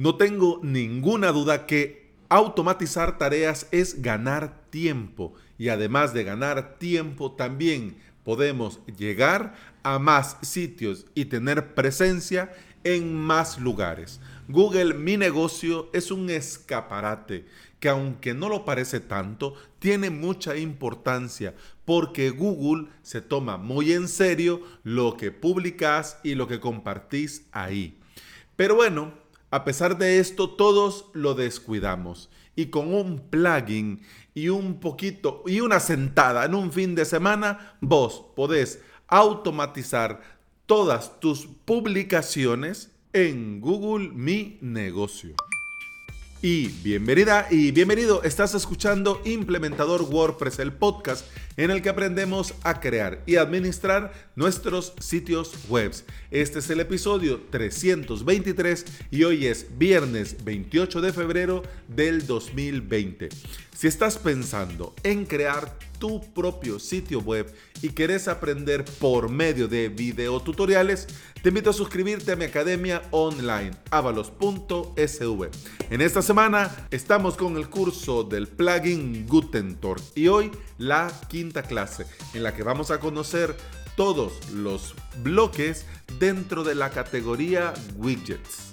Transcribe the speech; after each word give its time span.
No 0.00 0.14
tengo 0.14 0.60
ninguna 0.62 1.30
duda 1.30 1.66
que 1.66 2.08
automatizar 2.30 3.18
tareas 3.18 3.66
es 3.70 4.00
ganar 4.00 4.62
tiempo 4.70 5.34
y 5.58 5.68
además 5.68 6.14
de 6.14 6.24
ganar 6.24 6.78
tiempo 6.78 7.32
también 7.32 7.98
podemos 8.24 8.80
llegar 8.96 9.54
a 9.82 9.98
más 9.98 10.38
sitios 10.40 11.04
y 11.14 11.26
tener 11.26 11.74
presencia 11.74 12.50
en 12.82 13.14
más 13.14 13.58
lugares. 13.58 14.22
Google 14.48 14.94
Mi 14.94 15.18
Negocio 15.18 15.90
es 15.92 16.10
un 16.10 16.30
escaparate 16.30 17.44
que 17.78 17.90
aunque 17.90 18.32
no 18.32 18.48
lo 18.48 18.64
parece 18.64 19.00
tanto, 19.00 19.52
tiene 19.80 20.08
mucha 20.08 20.56
importancia 20.56 21.54
porque 21.84 22.30
Google 22.30 22.88
se 23.02 23.20
toma 23.20 23.58
muy 23.58 23.92
en 23.92 24.08
serio 24.08 24.62
lo 24.82 25.18
que 25.18 25.30
publicas 25.30 26.16
y 26.22 26.36
lo 26.36 26.48
que 26.48 26.58
compartís 26.58 27.44
ahí. 27.52 27.98
Pero 28.56 28.76
bueno, 28.76 29.19
a 29.50 29.64
pesar 29.64 29.98
de 29.98 30.18
esto, 30.20 30.50
todos 30.50 31.06
lo 31.12 31.34
descuidamos. 31.34 32.30
Y 32.56 32.66
con 32.66 32.94
un 32.94 33.30
plugin 33.30 34.02
y 34.34 34.48
un 34.48 34.80
poquito 34.80 35.42
y 35.46 35.60
una 35.60 35.80
sentada 35.80 36.44
en 36.44 36.54
un 36.54 36.72
fin 36.72 36.94
de 36.94 37.04
semana, 37.04 37.76
vos 37.80 38.24
podés 38.36 38.82
automatizar 39.08 40.20
todas 40.66 41.18
tus 41.20 41.48
publicaciones 41.64 42.92
en 43.12 43.60
Google 43.60 44.10
Mi 44.10 44.58
Negocio. 44.60 45.34
Y 46.42 46.68
bienvenida 46.68 47.46
y 47.50 47.70
bienvenido, 47.70 48.22
estás 48.22 48.54
escuchando 48.54 49.20
Implementador 49.26 50.00
WordPress, 50.00 50.58
el 50.60 50.72
podcast 50.72 51.26
en 51.58 51.70
el 51.70 51.82
que 51.82 51.90
aprendemos 51.90 52.54
a 52.62 52.80
crear 52.80 53.22
y 53.26 53.36
administrar 53.36 54.14
nuestros 54.36 54.94
sitios 55.00 55.52
web. 55.68 55.92
Este 56.30 56.60
es 56.60 56.70
el 56.70 56.80
episodio 56.80 57.42
323 57.50 58.86
y 59.10 59.24
hoy 59.24 59.48
es 59.48 59.66
viernes 59.76 60.42
28 60.42 61.02
de 61.02 61.12
febrero 61.12 61.62
del 61.88 62.26
2020. 62.26 63.28
Si 63.76 63.86
estás 63.86 64.16
pensando 64.16 64.94
en 65.02 65.26
crear 65.26 65.76
tu 66.00 66.20
propio 66.32 66.80
sitio 66.80 67.20
web 67.20 67.54
y 67.82 67.90
querés 67.90 68.26
aprender 68.26 68.84
por 68.98 69.28
medio 69.28 69.68
de 69.68 69.88
videotutoriales, 69.88 71.06
te 71.42 71.50
invito 71.50 71.70
a 71.70 71.72
suscribirte 71.72 72.32
a 72.32 72.36
mi 72.36 72.46
academia 72.46 73.02
online, 73.12 73.70
avalos.sv. 73.90 75.50
En 75.90 76.00
esta 76.00 76.22
semana 76.22 76.88
estamos 76.90 77.36
con 77.36 77.56
el 77.56 77.68
curso 77.70 78.24
del 78.24 78.48
plugin 78.48 79.26
Gutentor 79.28 80.00
y 80.16 80.26
hoy 80.26 80.50
la 80.78 81.12
quinta 81.28 81.62
clase 81.62 82.06
en 82.34 82.42
la 82.42 82.54
que 82.54 82.64
vamos 82.64 82.90
a 82.90 82.98
conocer 82.98 83.54
todos 83.96 84.50
los 84.52 84.94
bloques 85.22 85.86
dentro 86.18 86.64
de 86.64 86.74
la 86.74 86.90
categoría 86.90 87.74
widgets. 87.96 88.69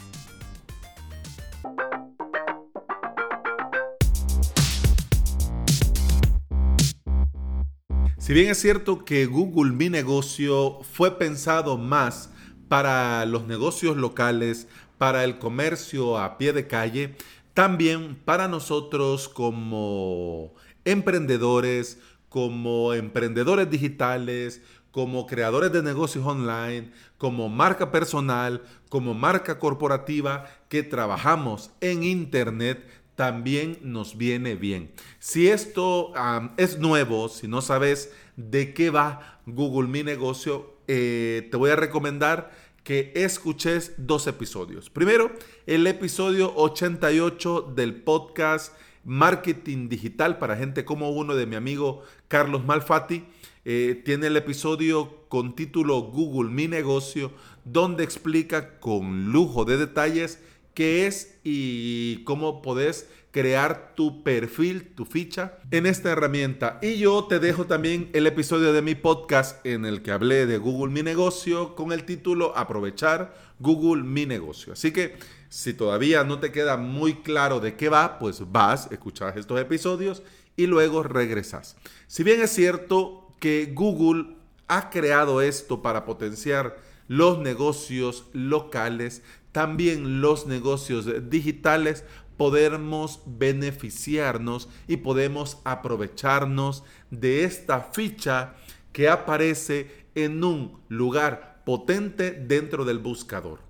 Si 8.27 8.33
bien 8.33 8.49
es 8.49 8.59
cierto 8.59 9.05
que 9.05 9.25
Google 9.25 9.71
Mi 9.71 9.87
Negocio 9.87 10.81
fue 10.81 11.17
pensado 11.17 11.77
más 11.77 12.29
para 12.67 13.25
los 13.25 13.47
negocios 13.47 13.95
locales, 13.95 14.67
para 14.97 15.23
el 15.23 15.39
comercio 15.39 16.17
a 16.17 16.37
pie 16.37 16.51
de 16.51 16.67
calle, 16.67 17.15
también 17.53 18.17
para 18.25 18.49
nosotros 18.49 19.29
como 19.29 20.53
emprendedores, 20.83 21.99
como 22.27 22.93
emprendedores 22.93 23.69
digitales, 23.69 24.61
como 24.91 25.25
creadores 25.25 25.71
de 25.71 25.81
negocios 25.81 26.25
online, 26.25 26.91
como 27.17 27.47
marca 27.47 27.91
personal, 27.93 28.61
como 28.89 29.13
marca 29.13 29.57
corporativa 29.57 30.47
que 30.67 30.83
trabajamos 30.83 31.71
en 31.79 32.03
Internet, 32.03 32.85
también 33.17 33.79
nos 33.81 34.15
viene 34.15 34.53
bien. 34.53 34.91
Si 35.17 35.47
esto 35.47 36.13
es 36.55 36.77
nuevo, 36.77 37.29
si 37.29 37.47
no 37.47 37.61
sabes 37.61 38.13
de 38.35 38.75
qué 38.75 38.91
va 38.91 39.41
Google 39.47 39.89
Mi 39.89 40.03
Negocio, 40.03 40.75
eh, 40.87 41.47
te 41.49 41.57
voy 41.57 41.71
a 41.71 41.75
recomendar 41.75 42.51
que 42.83 43.11
escuches 43.15 43.93
dos 43.97 44.27
episodios. 44.27 44.91
Primero, 44.91 45.31
el 45.65 45.87
episodio 45.87 46.53
88 46.55 47.73
del 47.75 47.95
podcast 47.95 48.77
Marketing 49.03 49.89
Digital 49.89 50.37
para 50.37 50.55
gente 50.55 50.85
como 50.85 51.09
uno 51.09 51.33
de 51.33 51.47
mi 51.47 51.55
amigo 51.55 52.03
Carlos 52.27 52.65
Malfatti. 52.65 53.25
Eh, 53.65 53.99
tiene 54.05 54.27
el 54.27 54.37
episodio 54.37 55.23
con 55.27 55.55
título 55.55 56.01
Google 56.01 56.51
Mi 56.51 56.67
Negocio, 56.67 57.31
donde 57.65 58.03
explica 58.03 58.79
con 58.79 59.31
lujo 59.31 59.65
de 59.65 59.77
detalles 59.77 60.39
qué 60.77 61.07
es 61.07 61.39
y 61.43 62.23
cómo 62.23 62.61
podés 62.61 63.09
crear 63.31 63.95
tu 63.95 64.23
perfil, 64.23 64.93
tu 64.93 65.05
ficha 65.05 65.57
en 65.71 65.87
esta 65.87 66.11
herramienta. 66.11 66.77
Y 66.83 66.99
yo 66.99 67.23
te 67.23 67.39
dejo 67.39 67.65
también 67.65 68.11
el 68.13 68.27
episodio 68.27 68.71
de 68.73 68.83
mi 68.83 68.93
podcast 68.93 69.65
en 69.65 69.85
el 69.85 70.03
que 70.03 70.11
hablé 70.11 70.45
de 70.45 70.59
Google 70.59 70.93
Mi 70.93 71.01
Negocio 71.01 71.73
con 71.73 71.91
el 71.93 72.03
título 72.03 72.55
Aprovechar 72.55 73.33
Google 73.57 74.03
Mi 74.03 74.27
Negocio. 74.27 74.73
Así 74.73 74.91
que 74.91 75.15
si 75.49 75.73
todavía 75.73 76.23
no 76.23 76.39
te 76.39 76.51
queda 76.51 76.77
muy 76.77 77.15
claro 77.23 77.59
de 77.59 77.75
qué 77.75 77.89
va, 77.89 78.19
pues 78.19 78.43
vas, 78.51 78.87
escuchar 78.91 79.35
estos 79.35 79.59
episodios 79.59 80.21
y 80.55 80.67
luego 80.67 81.01
regresas. 81.01 81.75
Si 82.05 82.21
bien 82.21 82.39
es 82.39 82.51
cierto 82.51 83.33
que 83.39 83.71
Google 83.73 84.35
ha 84.67 84.91
creado 84.91 85.41
esto 85.41 85.81
para 85.81 86.05
potenciar 86.05 86.77
los 87.07 87.39
negocios 87.39 88.25
locales, 88.33 89.23
también 89.57 90.21
los 90.21 90.45
negocios 90.45 91.07
digitales 91.31 92.03
podemos 92.37 93.23
beneficiarnos 93.25 94.69
y 94.87 94.97
podemos 94.97 95.57
aprovecharnos 95.63 96.83
de 97.09 97.43
esta 97.43 97.81
ficha 97.81 98.53
que 98.91 99.09
aparece 99.09 100.05
en 100.13 100.43
un 100.43 100.79
lugar 100.89 101.63
potente 101.65 102.29
dentro 102.29 102.85
del 102.85 102.99
buscador. 102.99 103.61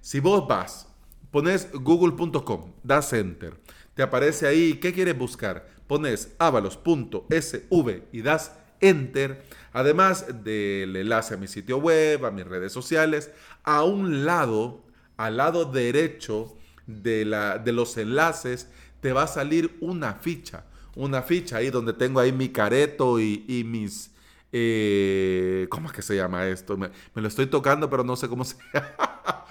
Si 0.00 0.18
vos 0.18 0.48
vas, 0.48 0.88
pones 1.30 1.68
google.com, 1.72 2.72
das 2.82 3.12
enter, 3.12 3.54
te 3.94 4.02
aparece 4.02 4.48
ahí, 4.48 4.80
¿qué 4.80 4.92
quieres 4.92 5.16
buscar? 5.16 5.68
Pones 5.86 6.34
avalos.sv 6.40 8.02
y 8.10 8.20
das 8.20 8.50
enter, 8.80 9.44
además 9.72 10.26
del 10.42 10.96
enlace 10.96 11.34
a 11.34 11.36
mi 11.36 11.46
sitio 11.46 11.78
web, 11.78 12.26
a 12.26 12.32
mis 12.32 12.44
redes 12.44 12.72
sociales, 12.72 13.30
a 13.62 13.84
un 13.84 14.24
lado 14.24 14.85
al 15.16 15.36
lado 15.36 15.64
derecho 15.64 16.56
de, 16.86 17.24
la, 17.24 17.58
de 17.58 17.72
los 17.72 17.96
enlaces 17.96 18.68
te 19.00 19.12
va 19.12 19.24
a 19.24 19.26
salir 19.26 19.76
una 19.80 20.14
ficha. 20.14 20.64
Una 20.94 21.22
ficha 21.22 21.58
ahí 21.58 21.70
donde 21.70 21.92
tengo 21.92 22.20
ahí 22.20 22.32
mi 22.32 22.48
careto 22.48 23.20
y, 23.20 23.64
mis... 23.66 24.12
Eh, 24.52 25.66
¿Cómo 25.68 25.88
es 25.88 25.92
que 25.92 26.02
se 26.02 26.16
llama 26.16 26.46
esto? 26.46 26.76
Me, 26.78 26.90
lo 27.14 27.28
estoy 27.28 27.46
tocando, 27.46 27.90
pero 27.90 28.04
no 28.04 28.16
sé 28.16 28.28
cómo 28.28 28.44
se 28.44 28.56
llama. 28.72 29.44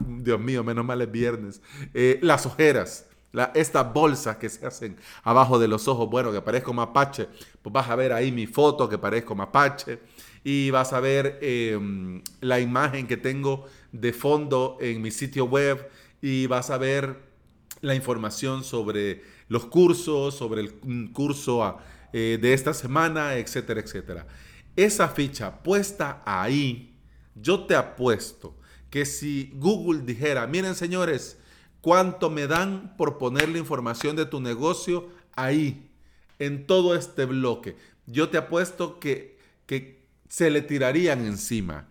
Dios 0.00 0.40
mío, 0.40 0.64
menos 0.64 0.84
mal 0.84 1.02
es 1.02 1.10
viernes. 1.10 1.60
Eh, 1.92 2.18
las 2.22 2.46
ojeras. 2.46 3.06
La, 3.32 3.52
estas 3.54 3.92
bolsas 3.92 4.38
que 4.38 4.48
se 4.48 4.64
hacen 4.64 4.96
abajo 5.22 5.58
de 5.58 5.68
los 5.68 5.88
ojos, 5.88 6.08
bueno, 6.08 6.32
que 6.32 6.40
parezco 6.40 6.72
mapache, 6.72 7.28
pues 7.60 7.70
vas 7.72 7.90
a 7.90 7.94
ver 7.94 8.12
ahí 8.12 8.32
mi 8.32 8.46
foto 8.46 8.88
que 8.88 8.96
parezco 8.96 9.34
mapache 9.34 9.98
y 10.42 10.70
vas 10.70 10.92
a 10.92 11.00
ver 11.00 11.38
em, 11.42 12.22
la 12.40 12.60
imagen 12.60 13.08
que 13.08 13.16
tengo 13.16 13.66
de 14.00 14.12
fondo 14.12 14.78
en 14.80 15.02
mi 15.02 15.10
sitio 15.10 15.46
web 15.46 15.88
y 16.22 16.46
vas 16.46 16.70
a 16.70 16.78
ver 16.78 17.16
la 17.80 17.94
información 17.94 18.64
sobre 18.64 19.22
los 19.48 19.66
cursos, 19.66 20.34
sobre 20.34 20.62
el 20.62 21.12
curso 21.12 21.62
ah, 21.62 21.78
eh, 22.12 22.38
de 22.40 22.52
esta 22.52 22.74
semana, 22.74 23.34
etcétera, 23.34 23.80
etcétera. 23.80 24.26
Esa 24.74 25.08
ficha 25.08 25.62
puesta 25.62 26.22
ahí, 26.24 26.96
yo 27.34 27.64
te 27.64 27.74
apuesto 27.74 28.56
que 28.90 29.04
si 29.04 29.52
Google 29.54 30.02
dijera, 30.02 30.46
miren 30.46 30.74
señores, 30.74 31.38
¿cuánto 31.80 32.30
me 32.30 32.46
dan 32.46 32.96
por 32.96 33.18
poner 33.18 33.48
la 33.48 33.58
información 33.58 34.16
de 34.16 34.26
tu 34.26 34.40
negocio 34.40 35.08
ahí, 35.34 35.90
en 36.38 36.66
todo 36.66 36.94
este 36.94 37.24
bloque? 37.24 37.76
Yo 38.06 38.28
te 38.28 38.38
apuesto 38.38 38.98
que, 39.00 39.38
que 39.66 40.06
se 40.28 40.50
le 40.50 40.62
tirarían 40.62 41.24
encima 41.26 41.88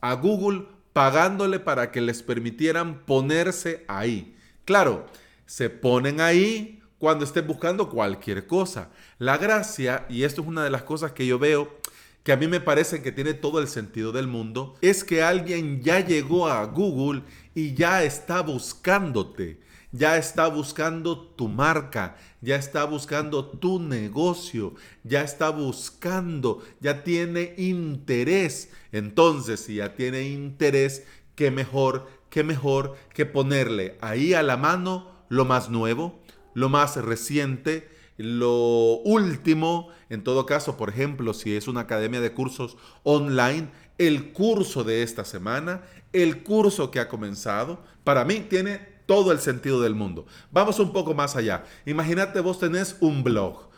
a 0.00 0.14
Google 0.14 0.66
pagándole 0.96 1.60
para 1.60 1.92
que 1.92 2.00
les 2.00 2.22
permitieran 2.22 3.00
ponerse 3.04 3.84
ahí. 3.86 4.34
Claro, 4.64 5.04
se 5.44 5.68
ponen 5.68 6.22
ahí 6.22 6.80
cuando 6.96 7.26
estén 7.26 7.46
buscando 7.46 7.90
cualquier 7.90 8.46
cosa. 8.46 8.88
La 9.18 9.36
gracia, 9.36 10.06
y 10.08 10.22
esto 10.22 10.40
es 10.40 10.48
una 10.48 10.64
de 10.64 10.70
las 10.70 10.84
cosas 10.84 11.12
que 11.12 11.26
yo 11.26 11.38
veo, 11.38 11.76
que 12.22 12.32
a 12.32 12.38
mí 12.38 12.48
me 12.48 12.60
parece 12.60 13.02
que 13.02 13.12
tiene 13.12 13.34
todo 13.34 13.60
el 13.60 13.68
sentido 13.68 14.10
del 14.10 14.26
mundo, 14.26 14.74
es 14.80 15.04
que 15.04 15.22
alguien 15.22 15.82
ya 15.82 16.00
llegó 16.00 16.48
a 16.48 16.64
Google 16.64 17.24
y 17.54 17.74
ya 17.74 18.02
está 18.02 18.40
buscándote 18.40 19.60
ya 19.92 20.16
está 20.16 20.48
buscando 20.48 21.18
tu 21.18 21.48
marca, 21.48 22.16
ya 22.40 22.56
está 22.56 22.84
buscando 22.84 23.46
tu 23.46 23.80
negocio, 23.80 24.74
ya 25.04 25.22
está 25.22 25.50
buscando, 25.50 26.62
ya 26.80 27.04
tiene 27.04 27.54
interés. 27.56 28.70
Entonces, 28.92 29.60
si 29.60 29.76
ya 29.76 29.94
tiene 29.94 30.28
interés, 30.28 31.04
qué 31.34 31.50
mejor 31.50 32.06
qué 32.36 32.44
mejor 32.44 32.96
que 33.14 33.24
ponerle 33.24 33.96
ahí 34.02 34.34
a 34.34 34.42
la 34.42 34.58
mano 34.58 35.10
lo 35.30 35.46
más 35.46 35.70
nuevo, 35.70 36.20
lo 36.52 36.68
más 36.68 36.96
reciente, 36.96 37.88
lo 38.18 38.98
último, 38.98 39.88
en 40.10 40.22
todo 40.22 40.44
caso, 40.44 40.76
por 40.76 40.90
ejemplo, 40.90 41.32
si 41.32 41.56
es 41.56 41.66
una 41.66 41.80
academia 41.80 42.20
de 42.20 42.34
cursos 42.34 42.76
online, 43.04 43.68
el 43.96 44.32
curso 44.32 44.84
de 44.84 45.02
esta 45.02 45.24
semana, 45.24 45.80
el 46.12 46.42
curso 46.42 46.90
que 46.90 47.00
ha 47.00 47.08
comenzado, 47.08 47.82
para 48.04 48.26
mí 48.26 48.40
tiene 48.50 48.95
todo 49.06 49.32
el 49.32 49.38
sentido 49.38 49.80
del 49.80 49.94
mundo. 49.94 50.26
Vamos 50.50 50.78
un 50.78 50.92
poco 50.92 51.14
más 51.14 51.36
allá. 51.36 51.64
Imagínate 51.86 52.40
vos 52.40 52.58
tenés 52.58 52.96
un 53.00 53.22
blog. 53.24 53.68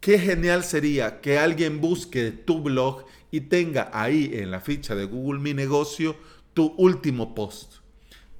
Qué 0.00 0.18
genial 0.18 0.64
sería 0.64 1.20
que 1.20 1.38
alguien 1.38 1.80
busque 1.80 2.30
tu 2.30 2.62
blog 2.62 3.04
y 3.30 3.42
tenga 3.42 3.90
ahí 3.92 4.30
en 4.32 4.50
la 4.50 4.60
ficha 4.60 4.94
de 4.94 5.04
Google 5.04 5.40
Mi 5.40 5.54
Negocio 5.54 6.16
tu 6.54 6.74
último 6.76 7.34
post, 7.34 7.74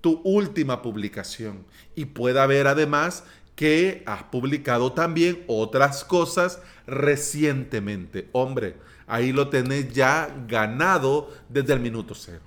tu 0.00 0.20
última 0.24 0.82
publicación 0.82 1.64
y 1.94 2.06
pueda 2.06 2.46
ver 2.46 2.66
además 2.66 3.24
que 3.54 4.02
has 4.06 4.24
publicado 4.24 4.92
también 4.92 5.44
otras 5.46 6.04
cosas 6.04 6.60
recientemente. 6.86 8.28
Hombre, 8.32 8.76
ahí 9.06 9.32
lo 9.32 9.48
tenés 9.48 9.92
ya 9.92 10.34
ganado 10.48 11.30
desde 11.48 11.74
el 11.74 11.80
minuto 11.80 12.14
cero. 12.14 12.42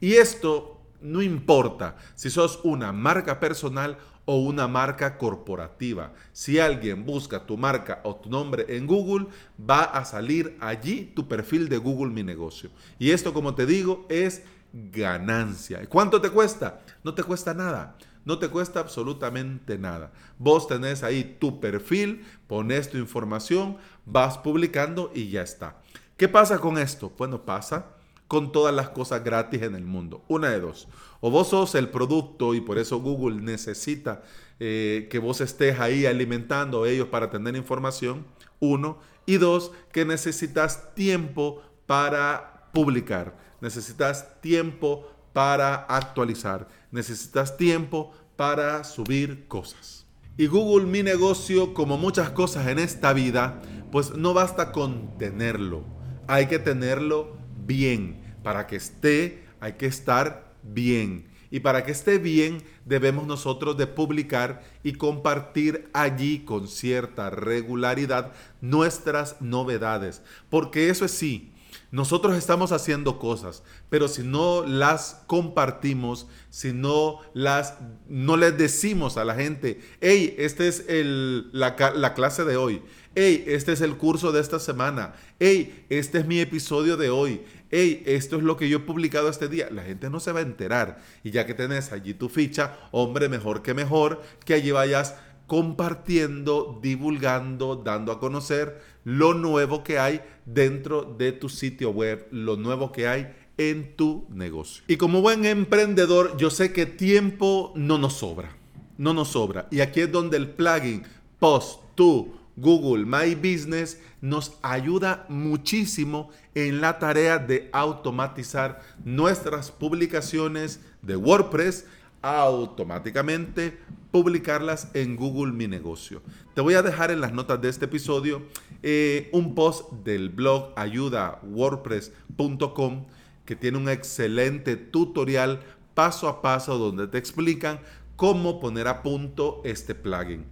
Y 0.00 0.14
esto 0.14 0.79
no 1.02 1.22
importa 1.22 1.96
si 2.14 2.30
sos 2.30 2.60
una 2.64 2.92
marca 2.92 3.40
personal 3.40 3.98
o 4.24 4.36
una 4.36 4.68
marca 4.68 5.18
corporativa. 5.18 6.12
Si 6.32 6.58
alguien 6.58 7.04
busca 7.04 7.46
tu 7.46 7.56
marca 7.56 8.00
o 8.04 8.16
tu 8.16 8.30
nombre 8.30 8.66
en 8.68 8.86
Google, 8.86 9.26
va 9.58 9.82
a 9.82 10.04
salir 10.04 10.56
allí 10.60 11.12
tu 11.14 11.26
perfil 11.26 11.68
de 11.68 11.78
Google 11.78 12.12
Mi 12.12 12.22
Negocio. 12.22 12.70
Y 12.98 13.10
esto, 13.10 13.32
como 13.32 13.54
te 13.54 13.66
digo, 13.66 14.06
es 14.08 14.42
ganancia. 14.72 15.84
¿Cuánto 15.88 16.20
te 16.20 16.30
cuesta? 16.30 16.80
No 17.02 17.14
te 17.14 17.22
cuesta 17.22 17.54
nada. 17.54 17.96
No 18.24 18.38
te 18.38 18.48
cuesta 18.48 18.80
absolutamente 18.80 19.78
nada. 19.78 20.12
Vos 20.38 20.68
tenés 20.68 21.02
ahí 21.02 21.38
tu 21.40 21.58
perfil, 21.58 22.24
pones 22.46 22.90
tu 22.90 22.98
información, 22.98 23.78
vas 24.04 24.38
publicando 24.38 25.10
y 25.14 25.30
ya 25.30 25.42
está. 25.42 25.80
¿Qué 26.16 26.28
pasa 26.28 26.58
con 26.58 26.76
esto? 26.76 27.12
Bueno, 27.16 27.44
pasa 27.44 27.86
con 28.30 28.52
todas 28.52 28.72
las 28.72 28.90
cosas 28.90 29.24
gratis 29.24 29.62
en 29.62 29.74
el 29.74 29.84
mundo. 29.84 30.22
Una 30.28 30.50
de 30.50 30.60
dos. 30.60 30.86
O 31.18 31.32
vos 31.32 31.48
sos 31.48 31.74
el 31.74 31.88
producto 31.88 32.54
y 32.54 32.60
por 32.60 32.78
eso 32.78 33.00
Google 33.00 33.42
necesita 33.42 34.22
eh, 34.60 35.08
que 35.10 35.18
vos 35.18 35.40
estés 35.40 35.80
ahí 35.80 36.06
alimentando 36.06 36.84
a 36.84 36.88
ellos 36.88 37.08
para 37.08 37.28
tener 37.28 37.56
información. 37.56 38.24
Uno. 38.60 38.98
Y 39.26 39.38
dos, 39.38 39.72
que 39.90 40.04
necesitas 40.04 40.94
tiempo 40.94 41.60
para 41.86 42.70
publicar. 42.72 43.36
Necesitas 43.60 44.40
tiempo 44.40 45.10
para 45.32 45.74
actualizar. 45.74 46.68
Necesitas 46.92 47.56
tiempo 47.56 48.12
para 48.36 48.84
subir 48.84 49.48
cosas. 49.48 50.06
Y 50.36 50.46
Google 50.46 50.86
Mi 50.86 51.02
Negocio, 51.02 51.74
como 51.74 51.98
muchas 51.98 52.30
cosas 52.30 52.68
en 52.68 52.78
esta 52.78 53.12
vida, 53.12 53.60
pues 53.90 54.14
no 54.14 54.34
basta 54.34 54.70
con 54.70 55.18
tenerlo. 55.18 55.82
Hay 56.28 56.46
que 56.46 56.60
tenerlo 56.60 57.36
bien. 57.66 58.19
Para 58.42 58.66
que 58.66 58.76
esté, 58.76 59.44
hay 59.60 59.74
que 59.74 59.86
estar 59.86 60.54
bien. 60.62 61.28
Y 61.50 61.60
para 61.60 61.84
que 61.84 61.90
esté 61.90 62.18
bien, 62.18 62.62
debemos 62.84 63.26
nosotros 63.26 63.76
de 63.76 63.86
publicar 63.86 64.62
y 64.84 64.92
compartir 64.92 65.90
allí 65.92 66.40
con 66.40 66.68
cierta 66.68 67.28
regularidad 67.28 68.32
nuestras 68.60 69.40
novedades. 69.40 70.22
Porque 70.48 70.90
eso 70.90 71.04
es 71.04 71.10
sí, 71.10 71.52
nosotros 71.90 72.36
estamos 72.36 72.70
haciendo 72.70 73.18
cosas, 73.18 73.64
pero 73.88 74.06
si 74.06 74.22
no 74.22 74.64
las 74.64 75.22
compartimos, 75.26 76.28
si 76.48 76.72
no 76.72 77.18
las 77.34 77.78
no 78.08 78.36
les 78.36 78.56
decimos 78.56 79.16
a 79.16 79.24
la 79.24 79.34
gente, 79.34 79.80
hey, 80.00 80.34
esta 80.38 80.64
es 80.64 80.84
el, 80.88 81.50
la, 81.52 81.76
la 81.96 82.14
clase 82.14 82.44
de 82.44 82.56
hoy, 82.56 82.82
hey, 83.16 83.44
este 83.46 83.72
es 83.72 83.80
el 83.80 83.96
curso 83.96 84.30
de 84.30 84.40
esta 84.40 84.60
semana, 84.60 85.14
hey, 85.40 85.84
este 85.88 86.18
es 86.18 86.26
mi 86.26 86.38
episodio 86.38 86.96
de 86.96 87.10
hoy, 87.10 87.42
hey, 87.70 88.02
esto 88.06 88.36
es 88.36 88.42
lo 88.42 88.56
que 88.56 88.68
yo 88.68 88.78
he 88.78 88.80
publicado 88.80 89.28
este 89.28 89.48
día, 89.48 89.68
la 89.70 89.82
gente 89.82 90.10
no 90.10 90.20
se 90.20 90.32
va 90.32 90.40
a 90.40 90.42
enterar. 90.42 90.98
Y 91.22 91.30
ya 91.30 91.46
que 91.46 91.54
tenés 91.54 91.92
allí 91.92 92.14
tu 92.14 92.28
ficha, 92.28 92.76
hombre, 92.90 93.28
mejor 93.28 93.62
que 93.62 93.74
mejor, 93.74 94.22
que 94.44 94.54
allí 94.54 94.70
vayas 94.70 95.14
compartiendo, 95.46 96.78
divulgando, 96.80 97.76
dando 97.76 98.12
a 98.12 98.20
conocer 98.20 98.80
lo 99.04 99.34
nuevo 99.34 99.82
que 99.82 99.98
hay 99.98 100.20
dentro 100.46 101.02
de 101.02 101.32
tu 101.32 101.48
sitio 101.48 101.90
web, 101.90 102.28
lo 102.30 102.56
nuevo 102.56 102.92
que 102.92 103.08
hay 103.08 103.34
en 103.58 103.96
tu 103.96 104.26
negocio. 104.30 104.84
Y 104.86 104.96
como 104.96 105.20
buen 105.20 105.44
emprendedor, 105.44 106.36
yo 106.36 106.50
sé 106.50 106.72
que 106.72 106.86
tiempo 106.86 107.72
no 107.74 107.98
nos 107.98 108.14
sobra, 108.14 108.56
no 108.96 109.12
nos 109.12 109.28
sobra. 109.28 109.66
Y 109.70 109.80
aquí 109.80 110.00
es 110.00 110.12
donde 110.12 110.36
el 110.36 110.50
plugin 110.50 111.02
Post 111.38 111.80
to 111.94 112.39
Google 112.60 113.06
My 113.06 113.34
Business 113.34 113.98
nos 114.20 114.58
ayuda 114.62 115.24
muchísimo 115.28 116.30
en 116.54 116.80
la 116.80 116.98
tarea 116.98 117.38
de 117.38 117.68
automatizar 117.72 118.80
nuestras 119.04 119.70
publicaciones 119.70 120.80
de 121.02 121.16
WordPress 121.16 121.86
automáticamente 122.22 123.78
publicarlas 124.10 124.88
en 124.94 125.16
Google 125.16 125.52
Mi 125.52 125.68
Negocio. 125.68 126.20
Te 126.54 126.60
voy 126.60 126.74
a 126.74 126.82
dejar 126.82 127.10
en 127.10 127.22
las 127.22 127.32
notas 127.32 127.62
de 127.62 127.68
este 127.68 127.84
episodio 127.86 128.42
eh, 128.82 129.28
un 129.32 129.54
post 129.54 129.92
del 130.04 130.28
blog 130.28 130.72
ayudawordpress.com 130.76 133.06
que 133.44 133.56
tiene 133.56 133.78
un 133.78 133.88
excelente 133.88 134.76
tutorial 134.76 135.60
paso 135.94 136.28
a 136.28 136.40
paso 136.42 136.78
donde 136.78 137.08
te 137.08 137.18
explican 137.18 137.80
cómo 138.16 138.60
poner 138.60 138.86
a 138.88 139.02
punto 139.02 139.60
este 139.64 139.94
plugin. 139.94 140.44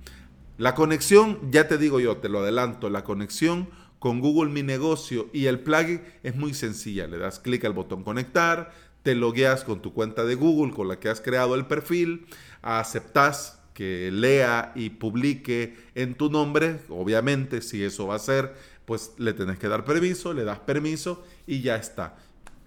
La 0.58 0.74
conexión, 0.74 1.38
ya 1.52 1.68
te 1.68 1.78
digo 1.78 2.00
yo, 2.00 2.16
te 2.16 2.28
lo 2.28 2.40
adelanto, 2.40 2.90
la 2.90 3.04
conexión 3.04 3.68
con 4.00 4.18
Google 4.18 4.50
Mi 4.50 4.64
Negocio 4.64 5.30
y 5.32 5.46
el 5.46 5.60
plugin 5.60 6.02
es 6.24 6.34
muy 6.34 6.52
sencilla. 6.52 7.06
Le 7.06 7.16
das 7.16 7.38
clic 7.38 7.64
al 7.64 7.74
botón 7.74 8.02
conectar, 8.02 8.72
te 9.04 9.14
logueas 9.14 9.62
con 9.62 9.80
tu 9.80 9.92
cuenta 9.92 10.24
de 10.24 10.34
Google 10.34 10.74
con 10.74 10.88
la 10.88 10.98
que 10.98 11.10
has 11.10 11.20
creado 11.20 11.54
el 11.54 11.66
perfil, 11.66 12.26
aceptas 12.60 13.60
que 13.72 14.10
lea 14.12 14.72
y 14.74 14.90
publique 14.90 15.76
en 15.94 16.16
tu 16.16 16.28
nombre, 16.28 16.80
obviamente 16.88 17.62
si 17.62 17.84
eso 17.84 18.08
va 18.08 18.16
a 18.16 18.18
ser, 18.18 18.52
pues 18.84 19.12
le 19.16 19.34
tenés 19.34 19.60
que 19.60 19.68
dar 19.68 19.84
permiso, 19.84 20.34
le 20.34 20.42
das 20.42 20.58
permiso 20.58 21.24
y 21.46 21.60
ya 21.60 21.76
está. 21.76 22.16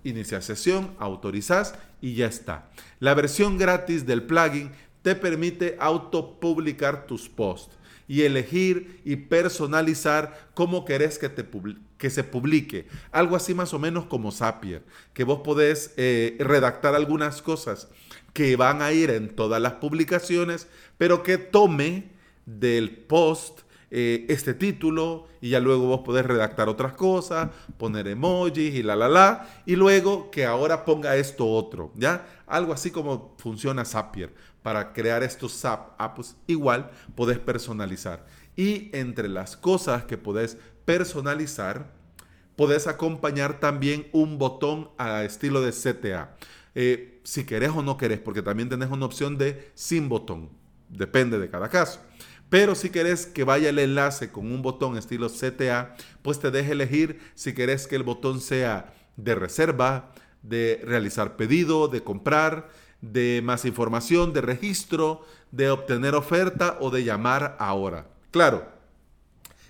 Inicia 0.06 0.42
sesión, 0.42 0.96
autorizas 0.98 1.76
y 2.00 2.14
ya 2.14 2.28
está. 2.28 2.72
La 3.02 3.16
versión 3.16 3.58
gratis 3.58 4.06
del 4.06 4.24
plugin 4.24 4.72
te 5.02 5.16
permite 5.16 5.76
autopublicar 5.78 7.06
tus 7.06 7.28
posts 7.28 7.81
y 8.12 8.24
elegir 8.24 9.00
y 9.06 9.16
personalizar 9.16 10.50
cómo 10.54 10.84
querés 10.84 11.18
que, 11.18 11.30
te 11.30 11.48
que 11.98 12.10
se 12.10 12.26
publique. 12.26 12.86
Algo 13.10 13.38
así 13.38 13.54
más 13.54 13.74
o 13.74 13.80
menos 13.80 14.04
como 14.04 14.34
Zapier, 14.34 14.84
que 15.14 15.24
vos 15.24 15.40
podés 15.46 15.94
eh, 15.96 16.36
redactar 16.40 16.94
algunas 16.94 17.42
cosas 17.42 17.88
que 18.34 18.58
van 18.58 18.82
a 18.82 18.92
ir 18.92 19.12
en 19.12 19.34
todas 19.34 19.62
las 19.62 19.76
publicaciones, 19.76 20.68
pero 20.98 21.24
que 21.24 21.38
tome 21.38 22.10
del 22.46 22.92
post 22.92 23.62
eh, 23.94 24.26
este 24.30 24.54
título 24.54 25.28
y 25.42 25.50
ya 25.50 25.60
luego 25.60 25.86
vos 25.86 26.00
podés 26.00 26.26
redactar 26.26 26.70
otras 26.70 26.94
cosas, 26.94 27.50
poner 27.78 28.08
emojis 28.08 28.74
y 28.74 28.84
la 28.84 28.96
la 28.96 29.10
la, 29.10 29.50
y 29.66 29.76
luego 29.76 30.32
que 30.32 30.46
ahora 30.46 30.86
ponga 30.86 31.18
esto 31.18 31.46
otro, 31.46 31.92
¿ya? 31.96 32.26
Algo 32.48 32.72
así 32.72 32.90
como 32.90 33.36
funciona 33.38 33.84
Zapier 33.84 34.34
para 34.64 34.94
crear 34.94 35.24
estos 35.24 35.54
Zap 35.60 36.00
apps, 36.00 36.38
igual 36.48 36.90
podés 37.16 37.40
personalizar. 37.40 38.26
Y 38.56 38.90
entre 38.94 39.28
las 39.28 39.58
cosas 39.58 40.06
que 40.06 40.18
podés 40.18 40.58
personalizar, 40.86 41.92
podés 42.56 42.88
acompañar 42.88 43.60
también 43.60 44.08
un 44.14 44.38
botón 44.38 44.90
a 44.98 45.24
estilo 45.24 45.62
de 45.62 45.72
CTA. 45.72 46.36
Eh, 46.76 47.20
si 47.24 47.44
querés 47.44 47.72
o 47.72 47.82
no 47.82 47.98
querés, 47.98 48.20
porque 48.20 48.42
también 48.42 48.70
tenés 48.70 48.90
una 48.90 49.06
opción 49.06 49.38
de 49.38 49.72
sin 49.74 50.08
botón, 50.08 50.50
depende 50.90 51.40
de 51.40 51.50
cada 51.50 51.70
caso. 51.70 52.00
Pero 52.52 52.76
si 52.76 52.90
querés 52.90 53.28
que 53.28 53.46
vaya 53.46 53.70
el 53.70 53.80
enlace 53.80 54.30
con 54.30 54.52
un 54.52 54.62
botón 54.62 54.98
estilo 54.98 55.30
CTA, 55.30 55.96
pues 56.22 56.38
te 56.42 56.52
deje 56.52 56.74
elegir 56.74 57.22
si 57.34 57.54
querés 57.54 57.88
que 57.88 57.96
el 57.96 58.04
botón 58.04 58.42
sea 58.42 58.94
de 59.16 59.36
reserva, 59.36 60.12
de 60.42 60.82
realizar 60.84 61.38
pedido, 61.38 61.88
de 61.88 62.04
comprar, 62.04 62.68
de 63.00 63.40
más 63.42 63.64
información, 63.64 64.34
de 64.34 64.42
registro, 64.42 65.26
de 65.52 65.70
obtener 65.70 66.14
oferta 66.14 66.78
o 66.82 66.90
de 66.90 67.06
llamar 67.06 67.56
ahora. 67.58 68.10
Claro, 68.32 68.68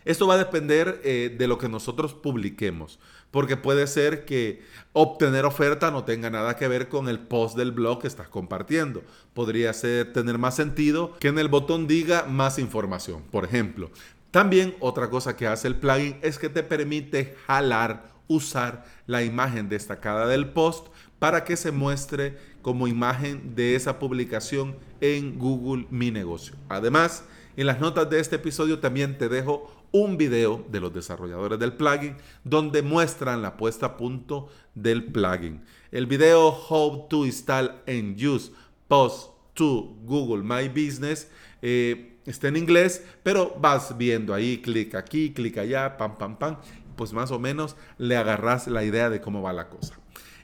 esto 0.04 0.26
va 0.26 0.34
a 0.34 0.40
depender 0.40 1.02
eh, 1.04 1.36
de 1.38 1.48
lo 1.48 1.60
que 1.60 1.70
nosotros 1.70 2.16
publiquemos, 2.16 3.00
porque 3.32 3.58
puede 3.58 3.88
ser 3.88 4.26
que 4.26 4.62
obtener 4.94 5.46
oferta 5.46 5.90
no 5.90 6.04
tenga 6.04 6.30
nada 6.30 6.56
que 6.56 6.68
ver 6.68 6.90
con 6.90 7.08
el 7.08 7.20
post 7.20 7.58
del 7.58 7.72
blog 7.72 8.02
que 8.02 8.08
estás 8.08 8.28
compartiendo. 8.28 9.04
Podría 9.34 9.74
ser 9.74 10.14
tener 10.14 10.38
más 10.38 10.56
sentido 10.56 11.18
que 11.20 11.30
en 11.30 11.40
el 11.40 11.48
botón 11.48 11.88
diga 11.88 12.26
más 12.28 12.60
información, 12.60 13.24
por 13.32 13.46
ejemplo. 13.46 13.90
También 14.32 14.76
otra 14.80 15.10
cosa 15.10 15.36
que 15.36 15.48
hace 15.48 15.68
el 15.68 15.76
plugin 15.76 16.18
es 16.22 16.38
que 16.38 16.50
te 16.50 16.64
permite 16.64 17.36
jalar, 17.48 18.12
usar 18.28 18.86
la 19.08 19.24
imagen 19.24 19.68
destacada 19.68 20.28
del 20.28 20.50
post 20.50 20.88
para 21.20 21.44
que 21.44 21.58
se 21.58 21.72
muestre 21.72 22.38
como 22.62 22.88
imagen 22.88 23.56
de 23.56 23.76
esa 23.76 24.00
publicación 24.00 24.78
en 25.02 25.38
Google 25.38 25.86
Mi 25.90 26.12
Negocio. 26.12 26.56
Además, 26.70 27.26
en 27.58 27.68
las 27.68 27.80
notas 27.80 28.10
de 28.10 28.20
este 28.20 28.38
episodio 28.38 28.80
también 28.80 29.18
te 29.18 29.28
dejo 29.28 29.81
un 29.92 30.18
video 30.18 30.66
de 30.70 30.80
los 30.80 30.94
desarrolladores 30.94 31.60
del 31.60 31.74
plugin 31.74 32.16
donde 32.44 32.82
muestran 32.82 33.42
la 33.42 33.58
puesta 33.58 33.88
a 33.88 33.98
punto 33.98 34.50
del 34.74 35.06
plugin. 35.06 35.64
El 35.92 36.06
video 36.06 36.50
How 36.50 37.08
to 37.10 37.26
Install 37.26 37.82
and 37.88 38.22
Use 38.22 38.52
Post 38.88 39.32
to 39.54 39.96
Google 40.04 40.44
My 40.44 40.70
Business 40.70 41.30
eh, 41.62 42.20
está 42.26 42.48
en 42.48 42.58
inglés, 42.58 43.06
pero 43.24 43.56
vas 43.60 43.98
viendo 43.98 44.34
ahí, 44.34 44.62
clic 44.62 44.96
aquí, 44.96 45.34
clic 45.34 45.58
allá, 45.58 45.98
pam, 45.98 46.18
pam, 46.18 46.38
pam, 46.38 46.58
pues 46.96 47.14
más 47.14 47.32
o 47.32 47.40
menos 47.40 47.76
le 47.98 48.16
agarras 48.16 48.68
la 48.68 48.84
idea 48.84 49.10
de 49.10 49.22
cómo 49.22 49.42
va 49.42 49.54
la 49.54 49.70
cosa. 49.70 49.96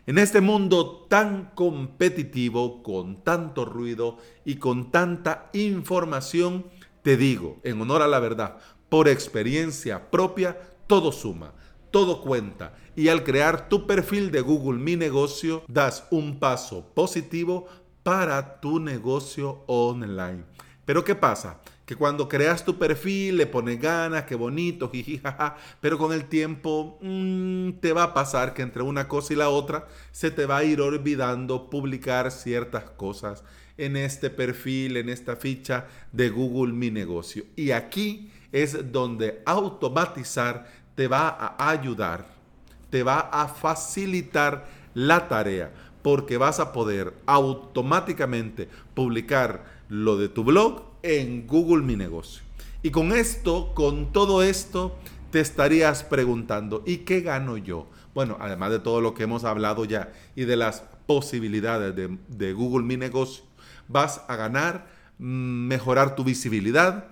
En 0.05 0.17
este 0.17 0.39
mundo 0.39 1.05
tan 1.09 1.51
competitivo, 1.53 2.81
con 2.81 3.23
tanto 3.23 3.65
ruido 3.65 4.17
y 4.45 4.55
con 4.55 4.89
tanta 4.89 5.49
información, 5.51 6.65
te 7.01 7.17
digo, 7.17 7.59
en 7.63 7.81
honor 7.81 8.01
a 8.01 8.07
la 8.07 8.19
verdad, 8.19 8.57
por 8.89 9.07
experiencia 9.07 10.09
propia, 10.09 10.57
todo 10.87 11.11
suma, 11.11 11.53
todo 11.91 12.21
cuenta. 12.21 12.73
Y 12.95 13.09
al 13.09 13.23
crear 13.23 13.69
tu 13.69 13.85
perfil 13.85 14.31
de 14.31 14.41
Google 14.41 14.79
Mi 14.79 14.95
Negocio, 14.95 15.63
das 15.67 16.05
un 16.09 16.39
paso 16.39 16.85
positivo 16.93 17.67
para 18.03 18.59
tu 18.61 18.79
negocio 18.79 19.63
online. 19.67 20.43
Pero 20.85 21.03
¿qué 21.03 21.15
pasa? 21.15 21.59
Que 21.85 21.95
cuando 21.95 22.29
creas 22.29 22.63
tu 22.63 22.77
perfil, 22.77 23.37
le 23.37 23.45
pones 23.45 23.79
ganas, 23.79 24.23
qué 24.23 24.35
bonito, 24.35 24.89
jiji, 24.89 25.21
pero 25.81 25.97
con 25.97 26.13
el 26.13 26.25
tiempo 26.25 26.97
mm, 27.01 27.73
te 27.81 27.93
va 27.93 28.03
a 28.03 28.13
pasar 28.13 28.53
que 28.53 28.61
entre 28.61 28.83
una 28.83 29.07
cosa 29.07 29.33
y 29.33 29.35
la 29.35 29.49
otra 29.49 29.87
se 30.11 30.31
te 30.31 30.45
va 30.45 30.57
a 30.57 30.63
ir 30.63 30.81
olvidando 30.81 31.69
publicar 31.69 32.31
ciertas 32.31 32.89
cosas 32.91 33.43
en 33.77 33.95
este 33.95 34.29
perfil, 34.29 34.97
en 34.97 35.09
esta 35.09 35.35
ficha 35.35 35.87
de 36.11 36.29
Google 36.29 36.73
Mi 36.73 36.91
Negocio. 36.91 37.45
Y 37.55 37.71
aquí 37.71 38.31
es 38.51 38.91
donde 38.91 39.41
automatizar 39.45 40.67
te 40.95 41.07
va 41.07 41.29
a 41.29 41.69
ayudar, 41.69 42.25
te 42.89 43.03
va 43.03 43.19
a 43.19 43.47
facilitar 43.47 44.67
la 44.93 45.27
tarea, 45.27 45.71
porque 46.01 46.37
vas 46.37 46.59
a 46.59 46.73
poder 46.73 47.13
automáticamente 47.25 48.67
publicar 48.93 49.65
lo 49.89 50.17
de 50.17 50.29
tu 50.29 50.43
blog 50.43 50.83
en 51.03 51.45
Google 51.45 51.83
Mi 51.83 51.95
Negocio. 51.95 52.43
Y 52.81 52.91
con 52.91 53.11
esto, 53.11 53.73
con 53.75 54.11
todo 54.11 54.41
esto, 54.41 54.97
te 55.31 55.39
estarías 55.39 56.03
preguntando, 56.03 56.83
¿y 56.85 56.97
qué 56.97 57.21
gano 57.21 57.57
yo? 57.57 57.87
Bueno, 58.13 58.37
además 58.39 58.71
de 58.71 58.79
todo 58.79 59.01
lo 59.01 59.13
que 59.13 59.23
hemos 59.23 59.43
hablado 59.43 59.85
ya 59.85 60.11
y 60.35 60.45
de 60.45 60.55
las 60.55 60.83
posibilidades 61.05 61.95
de, 61.95 62.17
de 62.27 62.53
Google 62.53 62.85
Mi 62.85 62.97
Negocio, 62.97 63.43
vas 63.87 64.21
a 64.27 64.35
ganar, 64.35 64.87
mm, 65.19 65.67
mejorar 65.67 66.15
tu 66.15 66.23
visibilidad, 66.23 67.05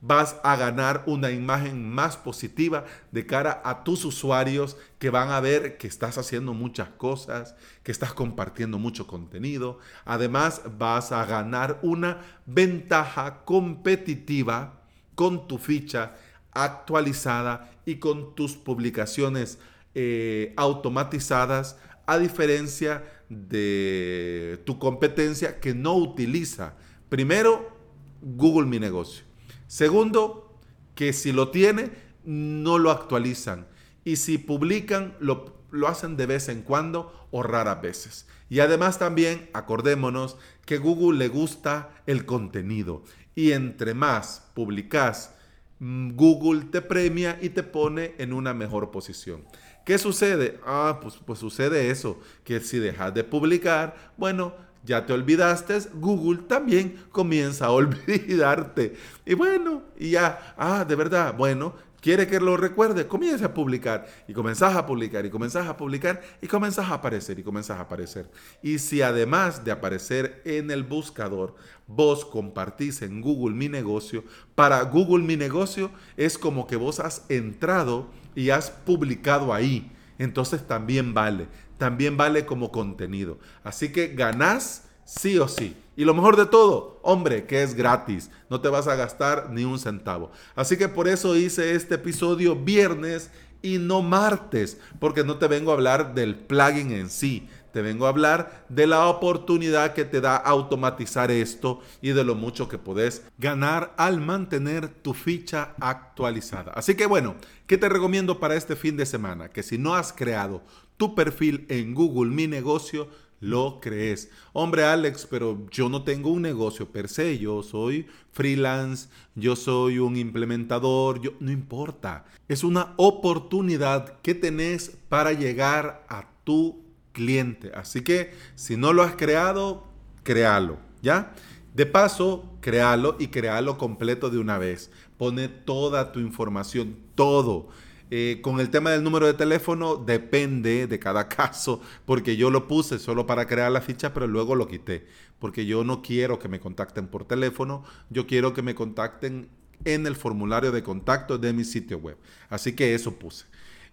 vas 0.00 0.36
a 0.44 0.56
ganar 0.56 1.02
una 1.06 1.30
imagen 1.30 1.90
más 1.90 2.16
positiva 2.16 2.84
de 3.10 3.26
cara 3.26 3.60
a 3.64 3.82
tus 3.82 4.04
usuarios 4.04 4.76
que 4.98 5.10
van 5.10 5.30
a 5.30 5.40
ver 5.40 5.76
que 5.76 5.88
estás 5.88 6.18
haciendo 6.18 6.54
muchas 6.54 6.88
cosas, 6.90 7.56
que 7.82 7.90
estás 7.90 8.12
compartiendo 8.12 8.78
mucho 8.78 9.06
contenido. 9.06 9.78
Además, 10.04 10.62
vas 10.78 11.10
a 11.10 11.24
ganar 11.24 11.80
una 11.82 12.18
ventaja 12.46 13.44
competitiva 13.44 14.80
con 15.14 15.48
tu 15.48 15.58
ficha 15.58 16.14
actualizada 16.52 17.70
y 17.84 17.96
con 17.96 18.34
tus 18.34 18.56
publicaciones 18.56 19.58
eh, 19.94 20.52
automatizadas, 20.56 21.76
a 22.06 22.18
diferencia 22.18 23.04
de 23.28 24.60
tu 24.64 24.78
competencia 24.78 25.60
que 25.60 25.74
no 25.74 25.94
utiliza 25.94 26.76
primero 27.08 27.76
Google 28.22 28.66
Mi 28.66 28.78
Negocio. 28.78 29.24
Segundo, 29.66 30.58
que 30.94 31.12
si 31.12 31.32
lo 31.32 31.50
tiene, 31.50 31.90
no 32.24 32.78
lo 32.78 32.90
actualizan. 32.90 33.66
Y 34.04 34.16
si 34.16 34.38
publican, 34.38 35.14
lo, 35.20 35.62
lo 35.70 35.88
hacen 35.88 36.16
de 36.16 36.26
vez 36.26 36.48
en 36.48 36.62
cuando 36.62 37.28
o 37.30 37.42
raras 37.42 37.82
veces. 37.82 38.26
Y 38.48 38.60
además 38.60 38.98
también 38.98 39.50
acordémonos 39.52 40.36
que 40.64 40.78
Google 40.78 41.18
le 41.18 41.28
gusta 41.28 42.02
el 42.06 42.24
contenido. 42.24 43.02
Y 43.34 43.52
entre 43.52 43.94
más 43.94 44.50
publicas, 44.54 45.34
mm, 45.80 46.16
Google 46.16 46.64
te 46.70 46.80
premia 46.80 47.38
y 47.40 47.50
te 47.50 47.62
pone 47.62 48.14
en 48.18 48.32
una 48.32 48.54
mejor 48.54 48.90
posición. 48.90 49.44
¿Qué 49.88 49.96
sucede? 49.96 50.60
Ah, 50.66 50.98
pues, 51.00 51.14
pues 51.24 51.38
sucede 51.38 51.88
eso, 51.88 52.20
que 52.44 52.60
si 52.60 52.78
dejas 52.78 53.14
de 53.14 53.24
publicar, 53.24 54.12
bueno, 54.18 54.52
ya 54.84 55.06
te 55.06 55.14
olvidaste, 55.14 55.78
Google 55.94 56.42
también 56.46 57.06
comienza 57.10 57.64
a 57.64 57.70
olvidarte. 57.72 58.96
Y 59.24 59.32
bueno, 59.32 59.84
y 59.98 60.10
ya, 60.10 60.54
ah, 60.58 60.84
de 60.86 60.94
verdad, 60.94 61.34
bueno, 61.34 61.72
quiere 62.02 62.26
que 62.26 62.38
lo 62.38 62.58
recuerde, 62.58 63.06
comienza 63.06 63.46
a 63.46 63.54
publicar. 63.54 64.06
Y 64.28 64.34
comenzás 64.34 64.76
a 64.76 64.84
publicar, 64.84 65.24
y 65.24 65.30
comenzás 65.30 65.66
a 65.66 65.78
publicar, 65.78 66.20
y 66.42 66.46
comenzás 66.48 66.90
a 66.90 66.92
aparecer, 66.92 67.38
y 67.38 67.42
comenzás 67.42 67.78
a 67.78 67.80
aparecer. 67.80 68.30
Y 68.62 68.80
si 68.80 69.00
además 69.00 69.64
de 69.64 69.70
aparecer 69.70 70.42
en 70.44 70.70
el 70.70 70.82
buscador, 70.82 71.54
vos 71.86 72.26
compartís 72.26 73.00
en 73.00 73.22
Google 73.22 73.56
Mi 73.56 73.70
Negocio, 73.70 74.22
para 74.54 74.82
Google 74.82 75.24
Mi 75.24 75.38
Negocio 75.38 75.90
es 76.18 76.36
como 76.36 76.66
que 76.66 76.76
vos 76.76 77.00
has 77.00 77.24
entrado 77.30 78.10
y 78.38 78.50
has 78.50 78.70
publicado 78.70 79.52
ahí. 79.52 79.90
Entonces 80.16 80.64
también 80.64 81.12
vale, 81.12 81.48
también 81.76 82.16
vale 82.16 82.46
como 82.46 82.70
contenido. 82.70 83.38
Así 83.64 83.90
que 83.90 84.14
ganás 84.14 84.84
sí 85.04 85.40
o 85.40 85.48
sí. 85.48 85.76
Y 85.96 86.04
lo 86.04 86.14
mejor 86.14 86.36
de 86.36 86.46
todo, 86.46 87.00
hombre, 87.02 87.46
que 87.46 87.64
es 87.64 87.74
gratis. 87.74 88.30
No 88.48 88.60
te 88.60 88.68
vas 88.68 88.86
a 88.86 88.94
gastar 88.94 89.50
ni 89.50 89.64
un 89.64 89.80
centavo. 89.80 90.30
Así 90.54 90.76
que 90.76 90.88
por 90.88 91.08
eso 91.08 91.34
hice 91.34 91.74
este 91.74 91.96
episodio 91.96 92.54
viernes 92.54 93.32
y 93.60 93.78
no 93.78 94.02
martes, 94.02 94.78
porque 95.00 95.24
no 95.24 95.38
te 95.38 95.48
vengo 95.48 95.72
a 95.72 95.74
hablar 95.74 96.14
del 96.14 96.36
plugin 96.36 96.92
en 96.92 97.10
sí, 97.10 97.48
te 97.78 97.82
vengo 97.82 98.06
a 98.06 98.08
hablar 98.08 98.64
de 98.68 98.88
la 98.88 99.06
oportunidad 99.06 99.94
que 99.94 100.04
te 100.04 100.20
da 100.20 100.34
automatizar 100.34 101.30
esto 101.30 101.80
y 102.02 102.08
de 102.08 102.24
lo 102.24 102.34
mucho 102.34 102.68
que 102.68 102.76
podés 102.76 103.22
ganar 103.38 103.94
al 103.96 104.20
mantener 104.20 104.88
tu 104.88 105.14
ficha 105.14 105.76
actualizada. 105.78 106.72
Así 106.72 106.96
que 106.96 107.06
bueno, 107.06 107.36
¿qué 107.68 107.78
te 107.78 107.88
recomiendo 107.88 108.40
para 108.40 108.56
este 108.56 108.74
fin 108.74 108.96
de 108.96 109.06
semana? 109.06 109.50
Que 109.50 109.62
si 109.62 109.78
no 109.78 109.94
has 109.94 110.12
creado 110.12 110.60
tu 110.96 111.14
perfil 111.14 111.66
en 111.68 111.94
Google 111.94 112.32
Mi 112.32 112.48
Negocio, 112.48 113.06
lo 113.38 113.78
crees. 113.80 114.28
Hombre 114.52 114.82
Alex, 114.82 115.28
pero 115.30 115.64
yo 115.70 115.88
no 115.88 116.02
tengo 116.02 116.30
un 116.30 116.42
negocio 116.42 116.90
per 116.90 117.08
se, 117.08 117.38
yo 117.38 117.62
soy 117.62 118.08
freelance, 118.32 119.08
yo 119.36 119.54
soy 119.54 120.00
un 120.00 120.16
implementador, 120.16 121.20
yo 121.20 121.34
no 121.38 121.52
importa. 121.52 122.24
Es 122.48 122.64
una 122.64 122.94
oportunidad 122.96 124.18
que 124.20 124.34
tenés 124.34 124.98
para 125.08 125.32
llegar 125.32 126.04
a 126.08 126.28
tu 126.42 126.87
cliente. 127.18 127.72
Así 127.74 128.02
que 128.02 128.32
si 128.54 128.76
no 128.76 128.92
lo 128.92 129.02
has 129.02 129.16
creado, 129.16 129.84
créalo, 130.22 130.78
¿ya? 131.02 131.34
De 131.74 131.84
paso, 131.84 132.44
créalo 132.60 133.16
y 133.18 133.28
créalo 133.28 133.76
completo 133.76 134.30
de 134.30 134.38
una 134.38 134.56
vez. 134.56 134.92
Pone 135.16 135.48
toda 135.48 136.12
tu 136.12 136.20
información, 136.20 136.96
todo 137.16 137.68
eh, 138.10 138.38
con 138.40 138.58
el 138.58 138.70
tema 138.70 138.90
del 138.90 139.04
número 139.04 139.26
de 139.26 139.34
teléfono 139.34 139.96
depende 139.96 140.86
de 140.86 140.98
cada 140.98 141.28
caso, 141.40 141.82
porque 142.06 142.36
yo 142.36 142.50
lo 142.50 142.66
puse 142.66 142.98
solo 142.98 143.26
para 143.26 143.46
crear 143.46 143.70
la 143.70 143.82
ficha, 143.82 144.14
pero 144.14 144.26
luego 144.26 144.54
lo 144.54 144.68
quité, 144.68 145.06
porque 145.38 145.66
yo 145.66 145.84
no 145.84 146.00
quiero 146.00 146.38
que 146.38 146.48
me 146.48 146.60
contacten 146.60 147.08
por 147.08 147.24
teléfono, 147.24 147.84
yo 148.08 148.26
quiero 148.26 148.54
que 148.54 148.62
me 148.62 148.74
contacten 148.74 149.48
en 149.84 150.06
el 150.06 150.16
formulario 150.16 150.72
de 150.72 150.82
contacto 150.82 151.38
de 151.38 151.52
mi 151.52 151.64
sitio 151.64 151.98
web. 151.98 152.16
Así 152.48 152.74
que 152.74 152.94
eso 152.94 153.14
puse. 153.14 153.44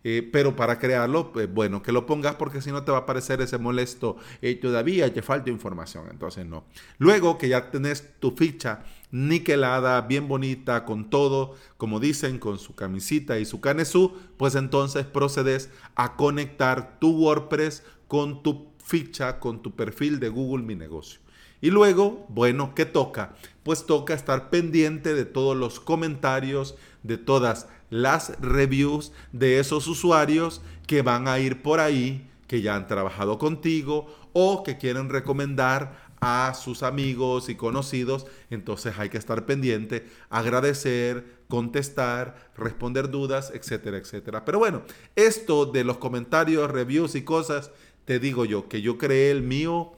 Eh, 0.08 0.22
pero 0.32 0.56
para 0.56 0.78
crearlo, 0.78 1.34
pues, 1.34 1.52
bueno, 1.52 1.82
que 1.82 1.92
lo 1.92 2.06
pongas 2.06 2.36
porque 2.36 2.62
si 2.62 2.72
no 2.72 2.84
te 2.84 2.92
va 2.92 3.00
a 3.00 3.02
aparecer 3.02 3.42
ese 3.42 3.58
molesto, 3.58 4.18
eh, 4.44 4.54
todavía 4.54 5.12
te 5.12 5.24
falta 5.24 5.50
información, 5.50 6.06
entonces 6.12 6.46
no. 6.46 6.64
Luego 7.00 7.40
que 7.40 7.50
ya 7.50 7.72
tenés 7.72 8.14
tu 8.20 8.30
ficha 8.30 8.84
niquelada, 9.10 10.02
bien 10.02 10.28
bonita, 10.28 10.86
con 10.86 11.10
todo, 11.10 11.56
como 11.78 12.00
dicen, 12.00 12.38
con 12.38 12.60
su 12.60 12.76
camisita 12.76 13.40
y 13.40 13.46
su 13.46 13.62
canesú, 13.62 14.14
pues 14.38 14.54
entonces 14.54 15.08
procedes 15.08 15.72
a 15.96 16.16
conectar 16.16 17.00
tu 17.00 17.10
WordPress 17.18 17.82
con 18.08 18.44
tu 18.44 18.68
ficha, 18.78 19.40
con 19.40 19.64
tu 19.64 19.76
perfil 19.76 20.20
de 20.20 20.30
Google 20.30 20.64
Mi 20.64 20.76
Negocio. 20.76 21.20
Y 21.62 21.72
luego, 21.72 22.28
bueno, 22.30 22.76
¿qué 22.76 22.86
toca? 22.86 23.34
Pues 23.64 23.88
toca 23.88 24.14
estar 24.14 24.52
pendiente 24.52 25.16
de 25.16 25.26
todos 25.26 25.58
los 25.58 25.80
comentarios, 25.80 26.76
de 27.02 27.18
todas 27.18 27.70
las 27.90 28.40
reviews 28.40 29.12
de 29.32 29.60
esos 29.60 29.88
usuarios 29.88 30.62
que 30.88 31.02
van 31.02 31.28
a 31.28 31.40
ir 31.40 31.62
por 31.62 31.80
ahí, 31.80 32.30
que 32.48 32.62
ya 32.62 32.76
han 32.76 32.88
trabajado 32.88 33.38
contigo 33.38 34.08
o 34.34 34.64
que 34.64 34.78
quieren 34.78 35.10
recomendar 35.10 36.06
a 36.20 36.54
sus 36.54 36.84
amigos 36.84 37.50
y 37.50 37.56
conocidos. 37.56 38.26
Entonces 38.50 38.98
hay 38.98 39.10
que 39.10 39.18
estar 39.18 39.46
pendiente, 39.46 40.08
agradecer, 40.30 41.26
contestar, 41.48 42.52
responder 42.58 43.10
dudas, 43.10 43.52
etcétera, 43.54 43.98
etcétera. 43.98 44.46
Pero 44.46 44.60
bueno, 44.60 44.84
esto 45.16 45.66
de 45.66 45.84
los 45.84 45.98
comentarios, 45.98 46.70
reviews 46.72 47.16
y 47.16 47.24
cosas, 47.24 47.72
te 48.06 48.20
digo 48.20 48.46
yo 48.46 48.68
que 48.68 48.82
yo 48.82 48.98
creé 48.98 49.32
el 49.32 49.42
mío 49.42 49.94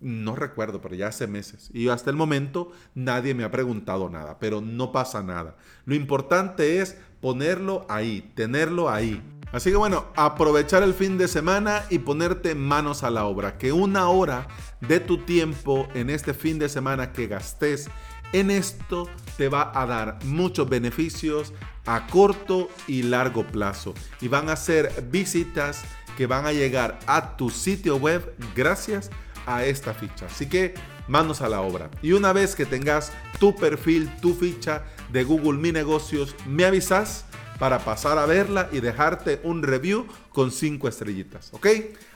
No 0.00 0.36
recuerdo, 0.36 0.80
pero 0.80 0.94
ya 0.94 1.08
hace 1.08 1.26
meses. 1.26 1.70
Y 1.72 1.88
hasta 1.88 2.10
el 2.10 2.16
momento 2.16 2.72
nadie 2.94 3.34
me 3.34 3.44
ha 3.44 3.50
preguntado 3.50 4.10
nada, 4.10 4.38
pero 4.38 4.60
no 4.60 4.92
pasa 4.92 5.22
nada. 5.22 5.56
Lo 5.84 5.94
importante 5.94 6.80
es 6.80 6.98
ponerlo 7.20 7.86
ahí, 7.88 8.32
tenerlo 8.34 8.90
ahí. 8.90 9.22
Así 9.52 9.70
que 9.70 9.76
bueno, 9.76 10.06
aprovechar 10.16 10.82
el 10.82 10.92
fin 10.92 11.16
de 11.16 11.28
semana 11.28 11.84
y 11.88 12.00
ponerte 12.00 12.54
manos 12.54 13.04
a 13.04 13.10
la 13.10 13.24
obra. 13.24 13.56
Que 13.56 13.72
una 13.72 14.08
hora 14.08 14.48
de 14.80 15.00
tu 15.00 15.18
tiempo 15.18 15.88
en 15.94 16.10
este 16.10 16.34
fin 16.34 16.58
de 16.58 16.68
semana 16.68 17.12
que 17.12 17.26
gastes 17.26 17.88
en 18.32 18.50
esto 18.50 19.08
te 19.36 19.48
va 19.48 19.70
a 19.74 19.86
dar 19.86 20.18
muchos 20.24 20.68
beneficios 20.68 21.52
a 21.86 22.06
corto 22.08 22.68
y 22.86 23.02
largo 23.02 23.46
plazo. 23.46 23.94
Y 24.20 24.28
van 24.28 24.48
a 24.48 24.56
ser 24.56 24.92
visitas 25.10 25.84
que 26.16 26.26
van 26.26 26.46
a 26.46 26.52
llegar 26.52 26.98
a 27.06 27.36
tu 27.36 27.50
sitio 27.50 27.96
web 27.96 28.34
gracias 28.54 29.10
a 29.10 29.25
esta 29.64 29.94
ficha. 29.94 30.26
Así 30.26 30.46
que 30.46 30.74
manos 31.08 31.40
a 31.40 31.48
la 31.48 31.60
obra. 31.60 31.90
Y 32.02 32.12
una 32.12 32.32
vez 32.32 32.54
que 32.54 32.66
tengas 32.66 33.12
tu 33.38 33.54
perfil, 33.54 34.10
tu 34.20 34.34
ficha 34.34 34.84
de 35.12 35.24
Google 35.24 35.58
Mi 35.58 35.72
Negocios, 35.72 36.34
me 36.46 36.64
avisas 36.64 37.24
para 37.58 37.78
pasar 37.78 38.18
a 38.18 38.26
verla 38.26 38.68
y 38.72 38.80
dejarte 38.80 39.40
un 39.42 39.62
review 39.62 40.06
con 40.30 40.50
5 40.50 40.88
estrellitas. 40.88 41.50
¿Ok? 41.52 41.66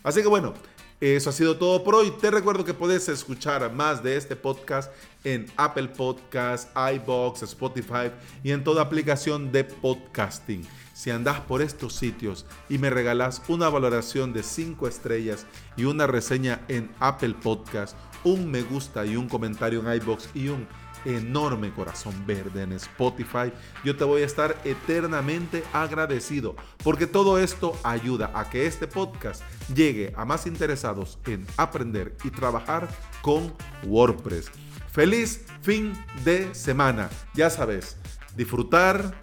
Así 0.03 0.23
que 0.23 0.29
bueno, 0.29 0.55
eso 1.01 1.31
ha 1.31 1.33
sido 1.33 1.57
todo 1.57 1.83
por 1.83 1.95
hoy. 1.95 2.11
Te 2.21 2.31
recuerdo 2.31 2.65
que 2.65 2.75
puedes 2.75 3.09
escuchar 3.09 3.73
más 3.73 4.03
de 4.03 4.17
este 4.17 4.37
podcast 4.37 4.93
en 5.25 5.47
Apple 5.57 5.89
Podcasts, 5.89 6.71
iBox, 6.95 7.43
Spotify 7.43 8.11
y 8.45 8.51
en 8.51 8.63
toda 8.63 8.83
aplicación 8.83 9.51
de 9.51 9.65
podcasting. 9.65 10.67
Si 10.93 11.11
andas 11.11 11.41
por 11.41 11.63
estos 11.63 11.95
sitios 11.95 12.45
y 12.69 12.77
me 12.77 12.91
regalas 12.91 13.41
una 13.49 13.71
valoración 13.71 14.35
de 14.35 14.43
5 14.43 14.87
estrellas 14.87 15.47
y 15.75 15.85
una 15.85 16.07
reseña 16.07 16.61
en 16.69 16.91
Apple 17.01 17.35
Podcast, 17.43 17.97
un 18.23 18.51
me 18.51 18.61
gusta 18.61 19.07
y 19.07 19.17
un 19.17 19.27
comentario 19.27 19.81
en 19.81 19.97
iBox 20.03 20.29
y 20.35 20.49
un 20.49 20.69
enorme 21.05 21.73
corazón 21.73 22.15
verde 22.27 22.63
en 22.63 22.73
Spotify, 22.73 23.53
yo 23.85 23.97
te 23.97 24.05
voy 24.05 24.23
a 24.23 24.27
estar 24.27 24.57
eternamente 24.65 25.63
agradecido 25.73 26.57
porque 26.83 27.07
todo 27.07 27.39
esto 27.39 27.79
ayuda 27.83 28.31
a 28.35 28.49
que 28.49 28.67
este 28.67 28.87
podcast 28.87 29.43
llegue 29.75 30.13
a 30.17 30.25
más 30.25 30.47
interesados 30.47 31.19
en 31.27 31.47
aprender 31.57 32.17
y 32.25 32.31
trabajar 32.31 32.89
con 33.23 33.53
WordPress. 33.85 34.51
Feliz 34.93 35.45
fin 35.63 35.93
de 36.25 36.55
semana. 36.55 37.09
Ya 37.35 37.49
sabes, 37.49 37.97
disfrutar 38.37 39.15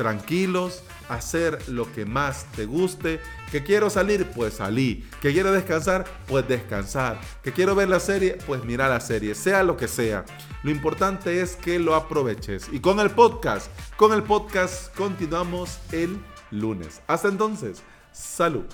tranquilos, 0.00 0.82
hacer 1.10 1.68
lo 1.68 1.92
que 1.92 2.06
más 2.06 2.46
te 2.56 2.64
guste. 2.64 3.20
Que 3.52 3.62
quiero 3.62 3.90
salir, 3.90 4.30
pues 4.34 4.54
salí. 4.54 5.06
Que 5.20 5.30
quiero 5.34 5.52
descansar, 5.52 6.06
pues 6.26 6.48
descansar. 6.48 7.20
Que 7.42 7.52
quiero 7.52 7.74
ver 7.74 7.90
la 7.90 8.00
serie, 8.00 8.38
pues 8.46 8.64
mira 8.64 8.88
la 8.88 9.00
serie, 9.00 9.34
sea 9.34 9.62
lo 9.62 9.76
que 9.76 9.88
sea. 9.88 10.24
Lo 10.62 10.70
importante 10.70 11.42
es 11.42 11.54
que 11.54 11.78
lo 11.78 11.94
aproveches. 11.94 12.70
Y 12.72 12.80
con 12.80 12.98
el 12.98 13.10
podcast, 13.10 13.70
con 13.98 14.14
el 14.14 14.22
podcast 14.22 14.94
continuamos 14.96 15.78
el 15.92 16.18
lunes. 16.50 17.02
Hasta 17.06 17.28
entonces, 17.28 17.82
salud. 18.10 18.64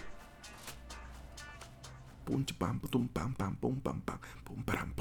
pam, 2.25 2.45
pam, 2.79 2.79
pam, 2.79 3.35
pam, 3.35 3.35
pam, 3.35 3.81
pam, 3.81 4.01
pam, 4.01 4.01
pam, 4.65 4.95